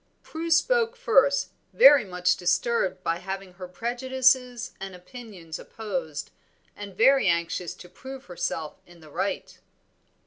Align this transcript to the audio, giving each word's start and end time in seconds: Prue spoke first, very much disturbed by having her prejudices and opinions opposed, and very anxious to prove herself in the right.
Prue 0.23 0.49
spoke 0.49 0.95
first, 0.95 1.51
very 1.73 2.03
much 2.03 2.35
disturbed 2.35 3.03
by 3.03 3.19
having 3.19 3.53
her 3.53 3.67
prejudices 3.67 4.71
and 4.79 4.95
opinions 4.95 5.59
opposed, 5.59 6.31
and 6.75 6.97
very 6.97 7.27
anxious 7.27 7.75
to 7.75 7.87
prove 7.87 8.25
herself 8.25 8.77
in 8.87 8.99
the 9.01 9.11
right. 9.11 9.59